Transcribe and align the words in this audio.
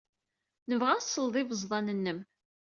Nebɣa 0.69 0.91
ad 0.95 0.99
nesleḍ 1.03 1.35
ibeẓḍan-nnem. 1.41 2.19